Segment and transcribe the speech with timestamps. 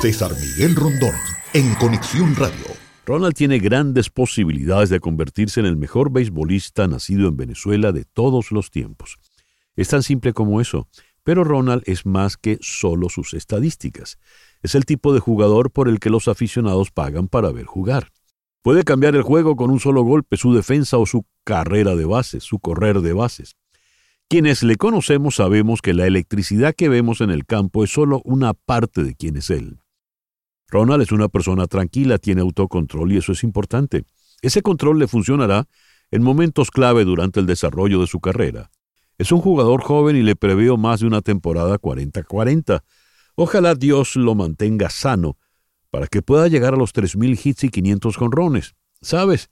[0.00, 1.14] César Miguel Rondón,
[1.54, 2.66] en Conexión Radio.
[3.04, 8.52] Ronald tiene grandes posibilidades de convertirse en el mejor beisbolista nacido en Venezuela de todos
[8.52, 9.18] los tiempos.
[9.74, 10.86] Es tan simple como eso,
[11.24, 14.20] pero Ronald es más que solo sus estadísticas.
[14.62, 18.12] Es el tipo de jugador por el que los aficionados pagan para ver jugar.
[18.62, 22.44] Puede cambiar el juego con un solo golpe, su defensa o su carrera de bases,
[22.44, 23.56] su correr de bases.
[24.28, 28.54] Quienes le conocemos sabemos que la electricidad que vemos en el campo es solo una
[28.54, 29.80] parte de quién es él.
[30.68, 34.04] Ronald es una persona tranquila, tiene autocontrol y eso es importante.
[34.42, 35.66] Ese control le funcionará
[36.10, 38.70] en momentos clave durante el desarrollo de su carrera.
[39.16, 42.82] Es un jugador joven y le preveo más de una temporada 40-40.
[43.34, 45.36] Ojalá Dios lo mantenga sano
[45.90, 48.74] para que pueda llegar a los 3.000 hits y 500 jonrones.
[49.00, 49.50] ¿Sabes?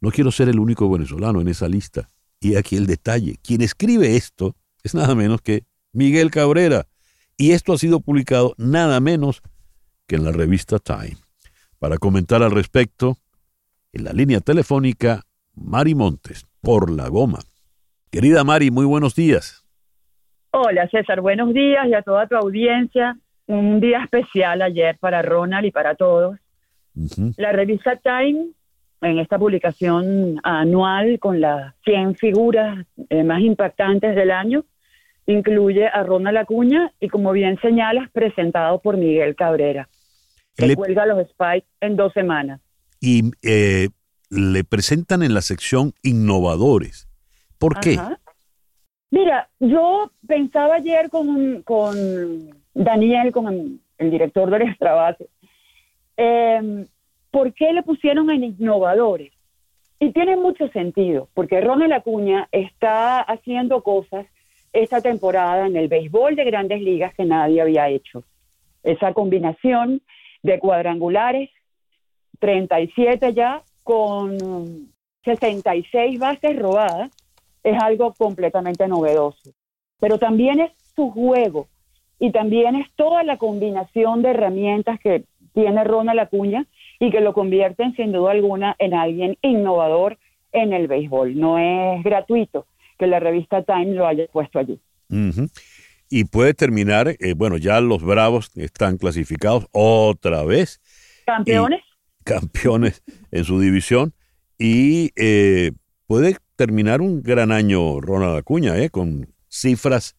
[0.00, 2.10] No quiero ser el único venezolano en esa lista.
[2.40, 3.38] Y aquí el detalle.
[3.42, 6.86] Quien escribe esto es nada menos que Miguel Cabrera.
[7.36, 9.42] Y esto ha sido publicado nada menos
[10.10, 11.16] que en la revista Time.
[11.78, 13.14] Para comentar al respecto,
[13.92, 15.22] en la línea telefónica,
[15.54, 17.38] Mari Montes, por la goma.
[18.10, 19.64] Querida Mari, muy buenos días.
[20.50, 23.16] Hola César, buenos días y a toda tu audiencia.
[23.46, 26.36] Un día especial ayer para Ronald y para todos.
[27.36, 28.48] La revista Time,
[29.02, 34.64] en esta publicación anual con las 100 figuras eh, más impactantes del año,
[35.26, 39.88] incluye a Ronald Acuña y como bien señalas, presentado por Miguel Cabrera
[40.66, 42.60] le, cuelga los spikes en dos semanas.
[43.00, 43.88] Y eh,
[44.30, 47.08] le presentan en la sección innovadores.
[47.58, 47.98] ¿Por qué?
[49.10, 55.28] Mira, yo pensaba ayer con, con Daniel, con el, director del Extrabase,
[56.16, 56.86] eh,
[57.30, 59.32] ¿por qué le pusieron en innovadores?
[59.98, 64.26] Y tiene mucho sentido, porque Ronald Acuña está haciendo cosas
[64.72, 68.24] esta temporada en el béisbol de grandes ligas que nadie había hecho.
[68.82, 70.00] Esa combinación
[70.42, 71.50] de cuadrangulares,
[72.38, 74.90] 37 ya, con
[75.24, 77.10] 66 bases robadas,
[77.62, 79.50] es algo completamente novedoso.
[79.98, 81.68] Pero también es su juego
[82.18, 86.66] y también es toda la combinación de herramientas que tiene Ronald Acuña
[86.98, 90.18] y que lo convierten sin duda alguna en alguien innovador
[90.52, 91.38] en el béisbol.
[91.38, 92.66] No es gratuito
[92.98, 94.80] que la revista Time lo haya puesto allí
[96.10, 100.80] y puede terminar, eh, bueno, ya los Bravos están clasificados otra vez.
[101.24, 101.80] Campeones.
[102.24, 104.12] campeones en su división
[104.58, 105.70] y eh,
[106.06, 110.16] puede terminar un gran año Ronald Acuña, eh, con cifras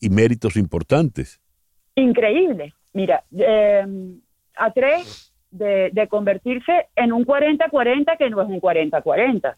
[0.00, 1.40] y méritos importantes.
[1.94, 2.72] Increíble.
[2.94, 4.20] Mira, em,
[4.56, 9.56] a tres de, convertirse en un 40-40 que no es un 40-40.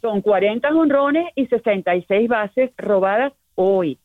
[0.00, 3.98] Son 40 honrones y 66 bases robadas hoy.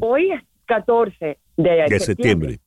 [0.00, 0.32] Hoy
[0.66, 2.58] 14 de, septiembre.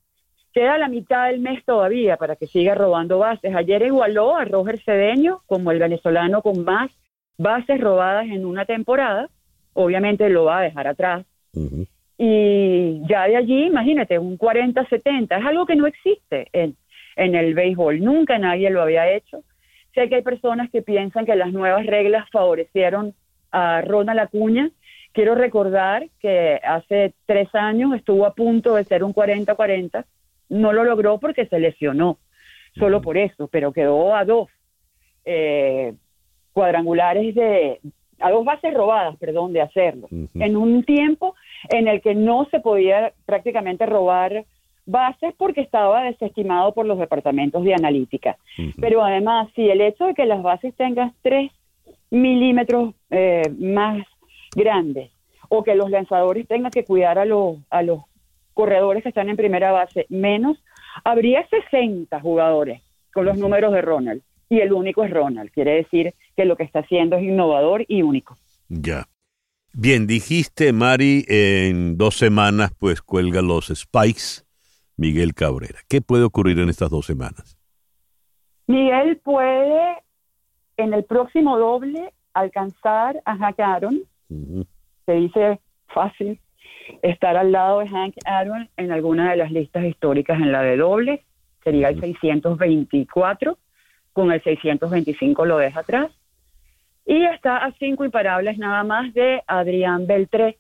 [0.54, 3.54] Queda la mitad del mes todavía para que siga robando bases.
[3.56, 6.92] Ayer igualó a Roger Cedeño como el venezolano con más
[7.38, 9.30] bases robadas en una temporada.
[9.74, 11.26] Obviamente lo va a dejar atrás.
[12.18, 15.40] Y ya de allí, imagínate, un 40-70.
[15.40, 16.76] Es algo que no existe en,
[17.16, 18.04] en el béisbol.
[18.04, 19.44] Nunca nadie lo había hecho.
[19.94, 23.14] Sé que hay personas que piensan que las nuevas reglas favorecieron
[23.52, 24.70] a Ronald Acuña.
[25.12, 30.06] Quiero recordar que hace tres años estuvo a punto de ser un 40-40,
[30.50, 32.18] no lo logró porque se lesionó,
[32.76, 34.50] solo por eso, pero quedó a dos
[35.26, 35.94] eh,
[36.54, 37.80] cuadrangulares de,
[38.20, 41.36] a dos bases robadas, perdón, de hacerlo, en un tiempo
[41.70, 44.46] en el que no se podía prácticamente robar
[44.86, 48.38] bases porque estaba desestimado por los departamentos de analítica.
[48.80, 51.52] Pero además, si el hecho de que las bases tengan tres
[52.10, 54.06] milímetros eh, más
[54.56, 55.12] grandes
[55.50, 58.04] o que los lanzadores tengan que cuidar a los, a los
[58.54, 60.62] corredores que están en primera base menos,
[61.04, 62.82] habría 60 jugadores
[63.14, 65.52] con los números de Ronald y el único es Ronald.
[65.52, 68.38] Quiere decir que lo que está haciendo es innovador y único.
[68.68, 69.06] Ya.
[69.74, 74.44] Bien, dijiste, Mari, en dos semanas pues cuelga los Spikes
[74.98, 75.80] Miguel Cabrera.
[75.88, 77.58] ¿Qué puede ocurrir en estas dos semanas?
[78.68, 79.98] Miguel puede
[80.80, 84.02] en el próximo doble alcanzar a Hank Aaron
[85.06, 86.40] se dice fácil
[87.02, 90.78] estar al lado de Hank Aaron en alguna de las listas históricas en la de
[90.78, 91.20] dobles.
[91.64, 93.58] Sería el 624,
[94.14, 96.12] con el 625 lo deja atrás.
[97.06, 100.58] Y está a cinco imparables nada más de Adrián Beltré,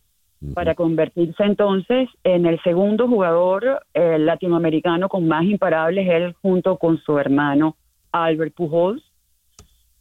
[0.54, 6.98] para convertirse entonces en el segundo jugador eh, latinoamericano con más imparables, él junto con
[7.00, 7.75] su hermano
[8.12, 9.04] Albert Pujols.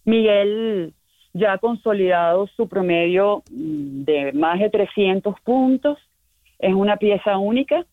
[0.04, 0.94] Miguel
[1.32, 5.98] ya ha consolidado su promedio mm, de más de 300 puntos.
[6.58, 7.86] Es una pieza única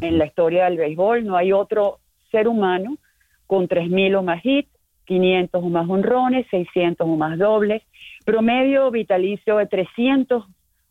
[0.00, 1.24] en la historia del béisbol.
[1.24, 2.00] No hay otro
[2.30, 2.98] ser humano
[3.46, 4.70] con 3.000 o más hits,
[5.04, 7.82] 500 o más honrones, 600 o más dobles,
[8.24, 10.44] promedio vitalicio de 300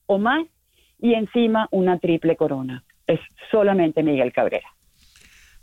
[0.07, 0.45] o más
[0.99, 2.83] y encima una triple corona.
[3.05, 3.19] Es
[3.51, 4.67] solamente Miguel Cabrera.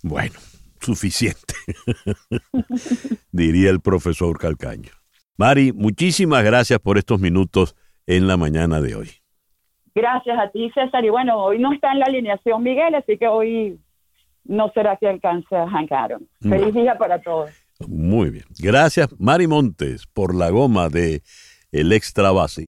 [0.03, 0.35] Bueno,
[0.81, 1.54] suficiente,
[3.33, 4.91] diría el profesor Calcaño.
[5.37, 7.75] Mari, muchísimas gracias por estos minutos
[8.07, 9.11] en la mañana de hoy.
[9.95, 11.05] Gracias a ti, César.
[11.05, 13.79] Y bueno, hoy no está en la alineación Miguel, así que hoy
[14.45, 16.29] no será que alcance a Hank Aaron.
[16.41, 17.51] Feliz día para todos.
[17.89, 18.45] Muy bien.
[18.59, 21.23] Gracias, Mari Montes, por la goma de
[21.73, 22.67] El Extra Base.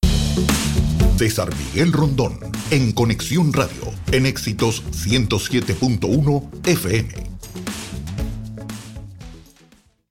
[1.16, 2.38] César Miguel Rondón,
[2.70, 7.35] en Conexión Radio, en Éxitos 107.1 FM.